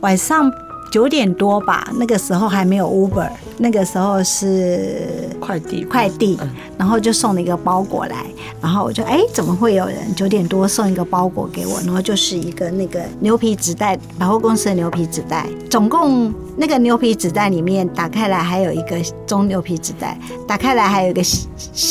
[0.00, 0.50] 晚上
[0.90, 6.48] 九点多吧，那个时候还没有 Uber，那个时候是快递快递嗯，
[6.78, 8.24] 然后就送了一个包裹来，
[8.60, 11.80] 然后我就哎，怎么会有人九点多送一个包裹给我？
[11.82, 18.96] 然后就是一个那个牛皮纸袋，百货公司的牛皮纸袋，总共那个牛皮纸袋里面打开来还有一个
[19.26, 21.48] 中牛皮纸袋，打开来还有一个小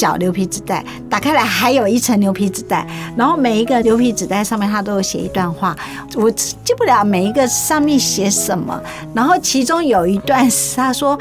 [0.08, 5.76] 小牛皮纸袋，打开来还有一层牛皮纸袋，然后每一个牛皮纸袋上面它都有写一段话，
[6.16, 8.82] 我记不了每一个上面写什么，
[9.14, 11.18] 然后其中有一段是他说。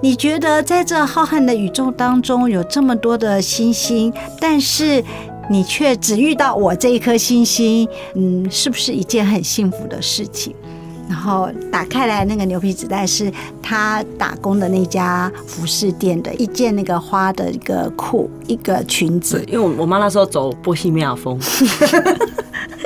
[0.00, 5.02] 你觉得在这浩瀚的宇宙当中有这么多的星星，但是
[5.50, 10.54] 你却只遇到我这一颗星星，嗯，是不是一件很幸福的事情？
[11.08, 21.36] 然后打开来，那个牛皮纸袋是他打工的那家服饰店的一件那个花的一个裤，一个裙子，，因为我我妈那时候走波西米亚风，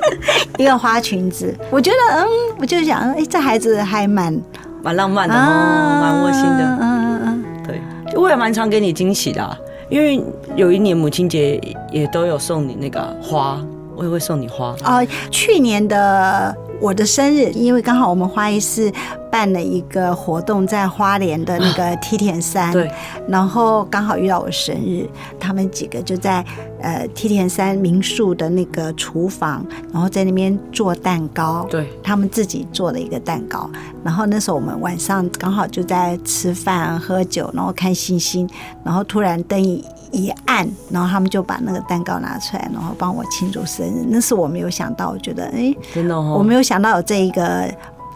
[0.58, 1.54] 一个花裙子。
[1.70, 2.26] 我觉得，嗯，
[2.58, 4.38] 我就想，哎，这孩子还蛮
[4.82, 6.78] 蛮浪漫的哦，蛮窝心的。
[6.80, 7.44] 嗯嗯嗯。
[7.66, 7.80] 对，
[8.16, 9.56] 我也蛮常给你惊喜的啊、
[9.88, 10.22] 因为
[10.56, 11.60] 有一年母亲节
[11.90, 13.60] 也都有送你那个花，
[13.94, 14.74] 我也会送你花。
[14.84, 18.92] 哦，去年的我的生日，因为刚好我们花艺室
[19.30, 22.90] 办了一个活动，在花莲的那个梯田山，对，
[23.28, 26.44] 然后刚好遇到我生日，他们几个就在
[26.80, 33.70] 呃梯田山民宿的那个厨房，然后在那边做蛋糕，对，他们自己做的一个蛋糕。
[34.02, 38.48] 然后那时候我们晚上刚好就在吃饭喝酒，然后看星星，
[38.82, 44.04] 然后突然灯一一暗，然后他们就把那个蛋糕拿出来，然后帮我庆祝生日。
[44.08, 47.68] 那是我没有想到，我觉得哎，真的哦，我没有想到有这一个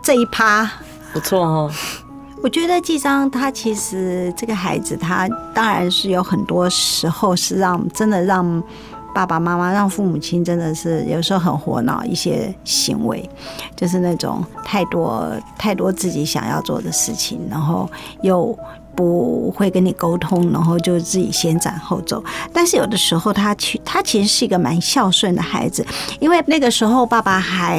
[0.03, 0.71] 这一趴。
[1.13, 1.71] 不错哦。
[2.43, 8.63] 我觉得季章他其实这个孩子，他当然是有很多时候是让真的让
[9.15, 13.29] 爸爸妈妈、让父母亲真的是有时候很火恼一些行为，
[13.75, 17.91] 就是那种太多太多自己想要做的事情，然后
[18.23, 18.57] 又。
[18.97, 22.25] 不会跟你沟通，然后就自己先斩后奏。
[22.53, 25.87] 但是有的时候他其他其实是一个蛮孝顺的孩子，
[26.19, 27.79] 因为那个时候爸爸还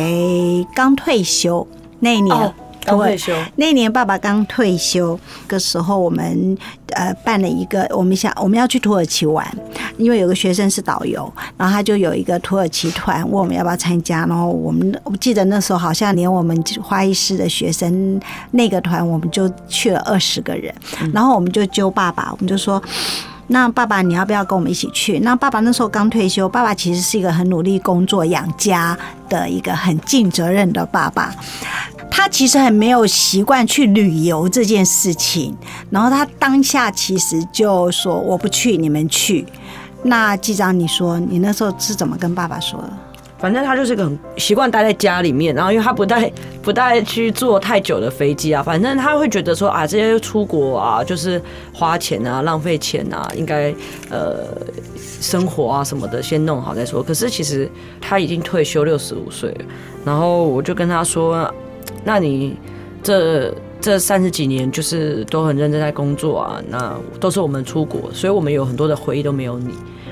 [0.76, 1.68] 刚退休
[2.00, 2.54] 那一年，
[2.88, 5.20] 刚退休，那年爸爸刚退休
[5.50, 6.58] 的时候，我们
[6.94, 9.46] 呃办了一个，我们想我们要去土耳其玩，
[9.98, 18.20] 因为有个学生是导游，然后他就有一个土耳其团，问我们要不要参加，然后我们我记得那时候好像连我们花艺师的学生
[18.52, 20.74] 那个团，我们就去了二十个人，
[21.14, 22.82] 然后我们就揪爸爸，我们就说。
[23.50, 25.20] 那爸爸，你要不要跟我们一起去？
[25.20, 28.98] 那爸爸那时候刚退休，爸爸其实是一个很努力工作养家
[29.30, 31.34] 的一个很尽责任的爸爸。
[32.10, 35.56] 他其实很没有习惯去旅游这件事情，
[35.90, 39.46] 然后他当下其实就说我不去，你们去。
[40.04, 42.90] 那机长，你说你那时候是怎么跟爸爸说的？
[43.40, 51.40] 反正他就是个很习惯待在家里面，然后因为他不带不带去坐太久的飞机啊，反正他会觉得说啊，这些出国啊，就是
[51.72, 53.72] 花钱啊，浪费钱啊，应该
[54.10, 54.38] 呃
[55.22, 57.04] 生活啊什么的先弄好再说。
[57.04, 57.70] 可是其实
[58.02, 59.66] 他已经退休六十五岁了，
[60.04, 61.54] 然后我就跟他说，
[62.08, 62.56] 那你
[63.04, 63.54] 这。
[63.80, 69.70] 这三十几年就是都很认真在工作啊，那都是我们出国，所以我们有很多的回忆都没有你。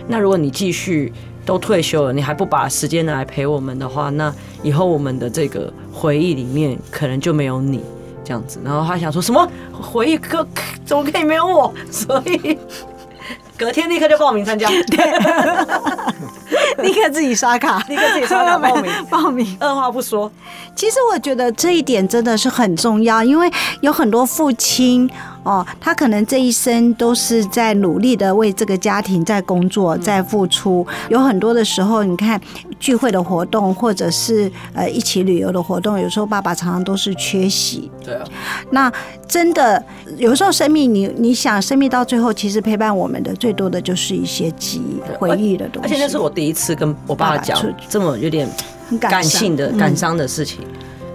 [0.07, 1.11] 那如果你继续
[1.43, 7.81] 都退休了，你还不把时间拿来陪我们的话，那以后我们的这个回忆里面可能就没有你
[8.23, 8.59] 这样子。
[8.63, 10.47] 然后他想说什么回忆可
[10.85, 11.73] 怎么可以没有我？
[11.89, 12.57] 所以
[13.57, 14.67] 隔天立刻就报名参加，
[16.79, 19.57] 立刻自己刷卡，立刻自己刷卡报名， 报名。
[19.59, 20.31] 二话不说。
[20.75, 23.49] 其实我觉得这一点真的是很重要，因为
[23.81, 25.09] 有很多父亲
[25.45, 30.85] 哦，他可能这一生都是在努力的为这个家庭在工作，在付出。
[31.09, 32.41] 有很多的时候，你看
[32.79, 37.91] 聚会的活动，或者是呃一起旅游的活动，有时候爸爸常常都是缺席。
[38.03, 38.23] 对啊，
[38.71, 38.91] 那
[39.27, 39.81] 真的
[40.17, 45.87] 有时候生命，你你想生命到最后，其实陪伴我们的最多的就是一些记忆、回忆的东西。
[45.87, 48.49] 而且那是我第一次跟我爸爸讲出这么有点
[48.89, 50.65] 很感性的、嗯感伤的事情。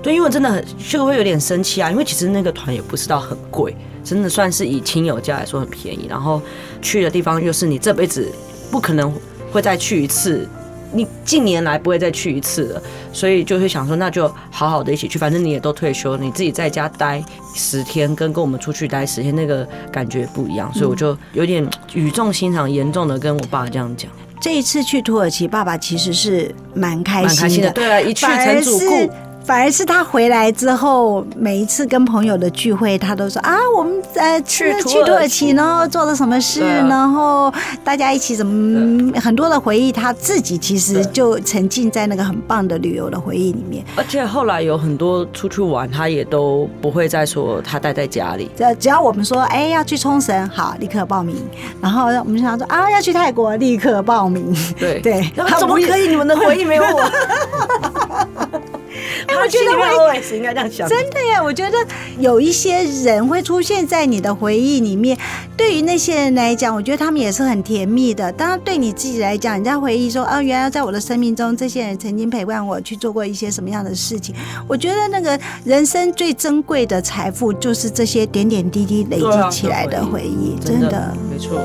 [0.02, 6.06] 对，因为真的很就会有点生气啊，因为其实那个团也不是到很贵，真的算是以亲友价来说很便宜。
[6.08, 6.40] 然后
[6.80, 8.30] 去的地方又是你这辈子
[8.70, 9.12] 不可能
[9.52, 10.48] 会再去一次，
[10.92, 12.82] 你近年来不会再去一次了，
[13.12, 17.22] 所以就会想说，那就好好的一起去，反正你也都退休，你自己在家待
[17.54, 24.10] 十天，跟跟我们出去待十天，那个感觉不一样，所以我就有点语重心长、严重的跟我爸这样讲，
[24.40, 27.34] 这一次去土耳其，爸爸其实是蛮开心的。
[27.34, 27.70] 蛮开心的。
[27.72, 29.10] 对啊，一去成主顾是。
[29.44, 43.84] 反而是他回来之后，每一次跟朋友的聚会，他都说啊，我们呃去土去土耳耳其其，然后做了什么事，啊然后大家一起怎么很多的回忆，他自己其实就沉浸在那个很棒的旅游的回忆里面。
[43.96, 48.48] 而且后来有很多出去玩，他也都不会再说他待在家里。
[48.56, 51.34] 只要只要我们说，哎，要去冲绳，好，立刻报名。
[51.80, 54.54] 然后我们想说啊，要去泰国，立刻报名。
[54.78, 56.06] 对对他怎么可以？
[56.06, 57.10] 你们的回忆没有我？
[59.40, 60.88] 我觉得会 OS 应该这样想。
[60.88, 61.78] 真的耶，我觉得
[62.18, 65.16] 有一些人会出现在你的回忆里面。
[65.56, 68.32] 对于那些人来讲，我觉得他们也是很甜蜜的。
[68.32, 74.34] 当然，对你自己来讲，你在回忆说，啊，原来在我的生命中，这些人曾经陪伴我去做过一些什么样的事情。
[74.66, 81.60] 我觉得那个人生最珍贵的财富，就是这些点点滴滴累积起来的回回忆真的，没错。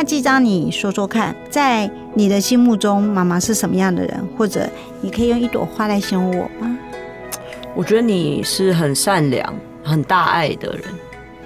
[0.00, 4.28] 那季章，你说说看，在你的心目中，妈妈是什么样的人？
[4.36, 4.64] 或者
[5.00, 6.78] 你可以用一朵花来形容我吗？
[7.74, 10.84] 我觉得你是很善良、很大爱的人，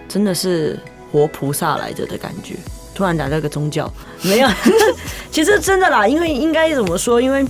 [0.07, 0.79] 真的是
[1.11, 2.55] 活菩萨来着的感觉。
[2.95, 4.49] 突然来了个宗教，没有，
[5.33, 7.23] 其实真的啦，因为应该怎么说？
[7.23, 7.43] 因为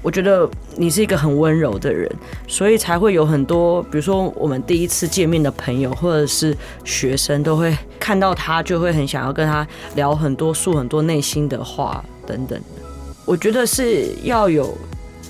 [0.00, 2.10] 我觉得你是一个很温柔的人，
[2.46, 12.58] 所以才会有很多，比如说我们第一次见面的朋友或者是学生，都会看到他就会很想要跟他聊很多、诉很多内心的话等等。
[13.24, 14.72] 我觉得是要有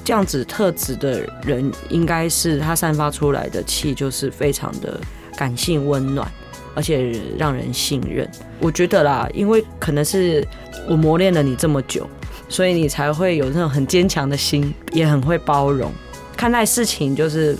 [0.04, 5.00] 这样子特质的人，应该是他散发出来的气就是非常的
[5.34, 6.30] 感性温暖，
[6.74, 8.30] 而且让人信任。
[8.60, 10.46] 我觉得啦，因为可能是
[10.88, 12.06] 我磨练了你这么久。
[12.48, 15.92] 所以你才会有那种很坚强的心，也很会包容，
[16.36, 17.56] 看待事情就是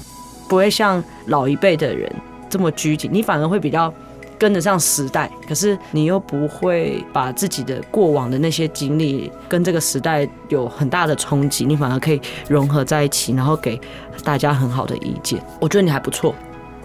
[0.48, 2.10] 不会像老一辈的人
[2.48, 3.92] 这么拘谨，你反而会比较
[4.38, 13.78] 跟得上时代，可是你又不会把自己的过往的那些经历跟这个时代有很大的冲击，你反而可以融合在一起，然后给
[14.24, 15.38] 大家很好的意见。
[15.60, 16.34] 我觉得你还不错，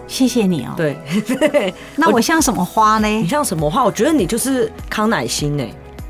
[0.06, 0.74] 谢谢你哦。
[0.76, 0.96] 对，
[1.96, 3.26] 那我像什么花呢你？
[3.26, 3.84] 像什么花？
[3.84, 5.64] 我觉得你就是康乃馨呢。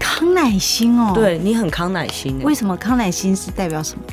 [0.05, 2.45] 康乃馨哦。，对你很康乃馨欸。
[2.45, 4.05] 为什么康乃馨是代表什么？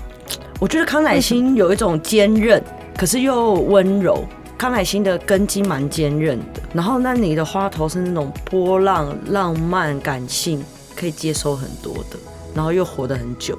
[0.57, 2.63] 我觉得康乃馨有一种坚韧，
[2.97, 4.23] 可是又温柔。
[4.57, 10.63] 康乃馨的根基蛮坚韧的，然后那你的花头是那种波浪、浪漫、感性，
[10.95, 12.17] 可以接收很多的，
[12.53, 13.57] 然后又活得很久。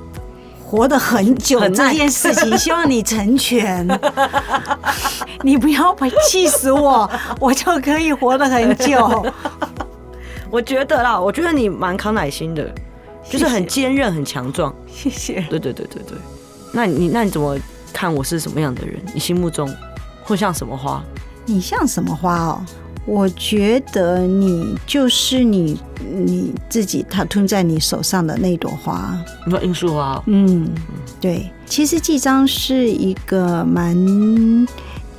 [0.64, 3.86] 活得很久很这件事情，希望你成全。
[5.42, 9.26] 你不要把气死我，我就可以活得很久。
[10.52, 12.70] 我觉得啦，我觉得你蛮康乃馨的，
[13.26, 14.72] 就是很坚韧、很强壮。
[14.86, 15.40] 谢谢。
[15.48, 16.18] 对对对对对。
[16.74, 17.58] 那你那你怎么
[17.90, 19.00] 看我是什么样的人？
[19.14, 19.66] 你心目中
[20.22, 21.02] 会像什么花？
[21.46, 22.62] 你像什么花哦？
[23.06, 29.18] 我觉得你就是你你自己，它吞在你手上的那朵花。
[29.46, 30.22] 你说罂粟花哦？
[30.26, 30.68] 嗯，
[31.18, 31.50] 对。
[31.64, 33.96] 其实季章是一个蛮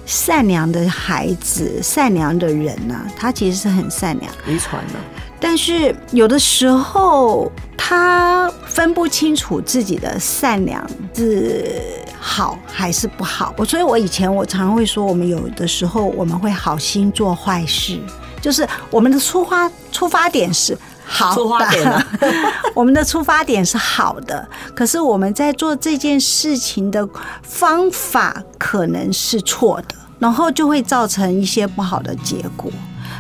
[0.06, 4.32] 善良的孩子，善良的人呐、他其实是很善良。
[4.48, 5.00] 遗传呢？
[5.46, 10.82] 但是有的时候他分不清楚自己的善良
[11.14, 11.82] 是
[12.18, 13.54] 好还是不好。
[13.58, 18.00] 我所以，我以前我常会说，我们有的时候我们会好心做坏事，
[18.42, 20.78] 就是我们的出发出发点是。
[21.06, 22.08] 好的，出发点啊
[22.74, 27.06] 我们的出发点是好的，可是我们在做这件事情的
[27.42, 32.72] 方法可能是错的，然后就会造成一些不好的结果。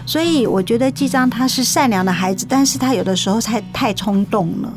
[0.05, 4.73] 所以我觉得季章他是善良的孩子，但是他有的时候太太冲动了，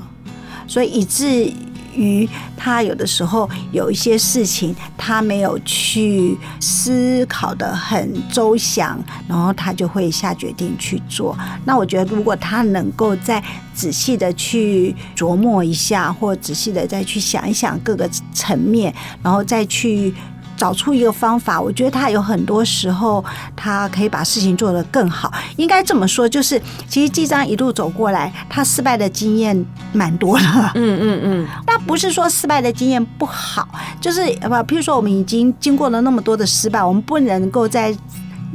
[0.67, 1.53] 所以以至
[1.95, 11.37] 于他有的时候有一些事情他没有去思考的很周详，然后他就会下决定去做。
[11.65, 13.43] 那我觉得如果他能够再
[13.75, 20.15] 仔细的去琢磨一下，或仔细的再去想一想各个层面，然后再去。
[20.57, 25.33] 找出一个方法，我觉得他有很多时候，他可以把事情做得更好。
[25.57, 30.45] 应该这么说，就是其实季章一路走过来，他失败的经验蛮多的。
[30.75, 33.69] 嗯嗯嗯，那不是说失败的经验不好，
[34.01, 37.95] 就是呃不，譬如说我们已经经过了那么多的失败，我们不能够再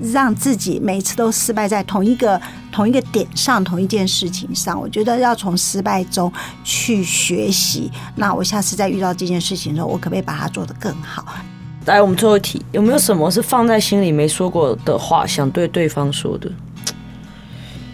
[0.01, 4.79] 让自己每次都失败在同一个同一个点上，同一件事情上。
[4.79, 6.31] 我觉得要从失败中
[6.63, 7.91] 去学习。
[8.15, 11.23] 那我下次再遇到这件事情的时候，我可不可以把它做得更好？
[11.91, 16.49] 来，我们最后一题，有没有什么是放在心里没说过的话，想对对方说的？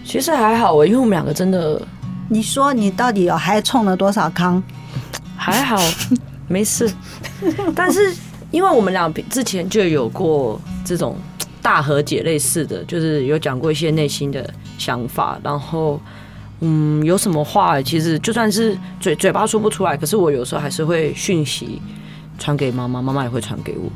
[0.06, 1.82] 其实还好我，因为我们两个真的
[2.30, 4.62] 你说你到底有还冲了多少康？
[5.36, 5.82] 还好，
[6.48, 6.88] 没事。
[7.76, 8.16] 但是
[8.52, 11.18] 因为我们俩之前就有过这种
[11.60, 16.00] 大和解类似的，就是有讲过一些内心的想法，然后
[16.60, 21.82] 嗯，有什么话其实就算是嘴嘴巴说不出来，可是我有时候还是会讯息
[22.38, 23.90] 传给妈妈，妈妈也会传给我。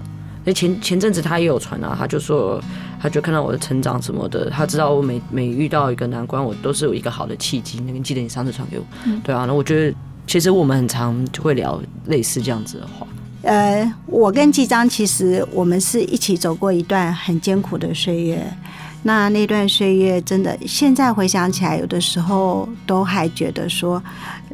[0.43, 2.59] 那前前阵子他也有传啊，他就说，
[2.99, 7.79] 他就看到我的成长什么的，他知道我每每遇到一个难关，我都是有一个好的契机。
[7.81, 8.85] 那个记得你上次传给我，
[9.23, 13.05] 对啊，那我觉得其实我们很常就会聊类似这样子的话。
[13.43, 18.43] 呃，我跟季章其实我们是一起走过一段很艰苦的岁月。
[19.03, 24.01] 那那段岁月真的，现在回想起来，有的时候都还觉得说，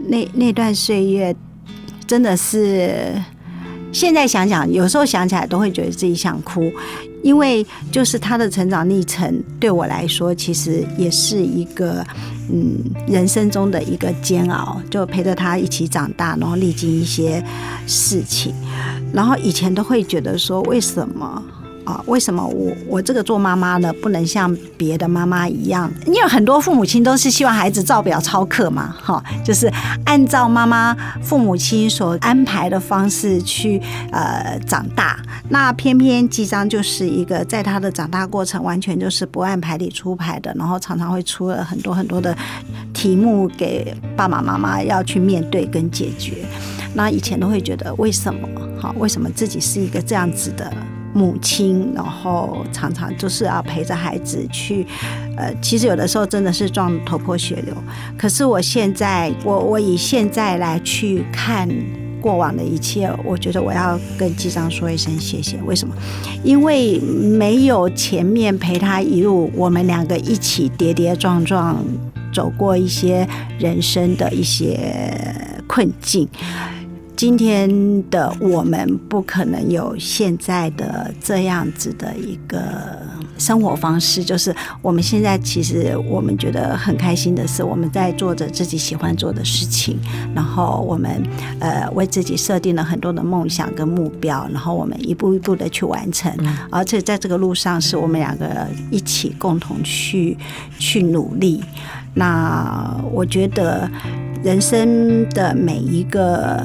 [0.08, 1.36] 那那段岁月
[2.06, 3.14] 真的是，
[3.92, 6.72] 现在想想，有时候想起来都会觉得自己想哭，
[7.24, 12.06] 因为就是他的成长历程对我来说，其实也是一个
[12.52, 12.78] 嗯
[13.08, 17.44] 人生中的一个煎熬，就陪着他一起长大，然后历经一些
[17.88, 18.54] 事情，
[19.14, 21.42] 然后以前都会觉得说，为什么
[21.88, 25.90] 啊，为什么我我这个做妈妈呢，不能像别的妈妈一样？
[26.06, 29.72] 因为很多父母亲都是希望孩子照表操课嘛，哈，就是
[30.04, 33.82] 按照妈妈父母亲所安排的方式去
[34.12, 35.18] 呃长大。
[35.48, 42.36] 那偏偏纪章就是一个在他的长大过程完全就是不按牌理出牌的，然后常常会出了很多很多的
[42.94, 46.44] 题目给爸爸妈妈要去面对跟解决。
[46.94, 48.46] 那以前都会觉得为什么？
[48.78, 50.70] 好，为什么自己是一个这样子的？
[51.18, 54.86] 母亲，然后常常就是要陪着孩子去，
[55.36, 57.74] 呃，其实有的时候真的是撞头破血流。
[58.16, 61.68] 可是我现在，我我以现在来去看
[62.22, 65.58] 过往的一切，我觉得我要跟机长说一声谢谢。
[65.66, 65.96] 为什么？
[66.44, 71.84] 因为没有前面陪他一路，我们两个一起跌跌撞撞
[72.32, 74.80] 走过一些人生的一些
[75.66, 76.28] 困境。
[77.18, 77.68] 今天
[78.12, 82.62] 的我们不可能有现在的这样子的一个
[83.40, 89.98] 生活方式，就是我们现在其实我们觉得很开心的是，我们在做着自己喜欢做的事情，
[90.36, 91.12] 然后我们
[91.60, 96.32] 呃为自己设定了很多的梦想跟目标，然后我们一步一步的去完成，
[96.70, 100.38] 而且在这个路上是我们两个一起共同去
[100.78, 101.64] 去努力。
[102.14, 103.90] 那我觉得
[104.44, 106.64] 人生的每一个。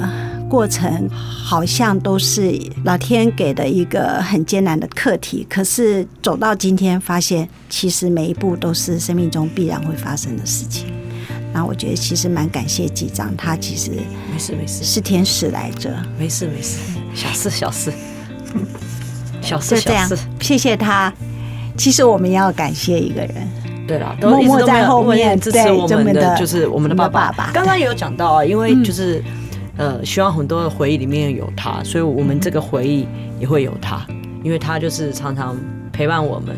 [0.53, 10.93] 过程好像都是老天给的一个很艰难的课题，可是走到今天，发现其实每一步都是生命中必然会发生的事情。
[11.55, 13.93] 那我觉得其实蛮感谢机长，他其实
[14.31, 16.77] 没事没事，是天使来着，没事没事，
[17.15, 17.91] 小事小事，
[19.41, 21.11] 小事就这样，谢谢他。
[21.79, 23.49] 其实我们要感谢一个人，
[23.89, 27.51] 对了，默默在后面支持我们的就是我们的爸爸。
[27.55, 29.25] 刚刚也有讲到啊，因为就是。
[29.77, 33.07] 呃，希望很多的回忆里面有他，所以我们这个回忆
[33.41, 34.07] 也会有他，
[34.45, 35.57] 因为他就是常常
[35.93, 36.57] 陪伴我们，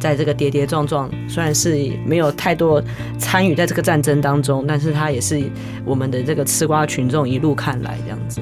[0.00, 2.82] 在这个跌跌撞撞，虽然是没有太多
[3.18, 5.42] 参与在这个战争当中，但是他也是
[5.84, 8.40] 我们的这个吃瓜群众一路看来这样子，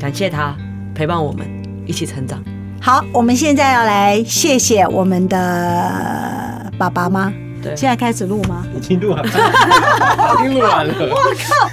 [0.00, 0.56] 感谢他
[0.94, 1.46] 陪伴我们
[1.86, 2.42] 一起成长。
[2.80, 7.32] 好，我们现在要来谢谢我们的爸爸吗？
[7.62, 8.64] 对，现在开始录吗？
[8.76, 9.30] 已经录完了，
[10.40, 10.94] 已经录完了。
[10.98, 11.70] 我靠！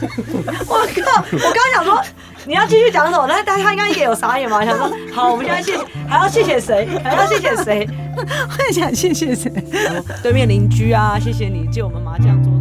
[0.68, 1.24] 我靠！
[1.32, 2.02] 我刚刚想说
[2.46, 4.64] 你要继续讲什么，但但他应该也有傻眼吧？
[4.66, 5.78] 想说好，我们现在谢，
[6.08, 6.88] 还要谢谢谁？
[7.04, 7.88] 还要谢谢谁？
[8.18, 9.52] 我想谢谢谁？
[10.24, 12.55] 对面邻居啊，谢谢你借我们麻将桌。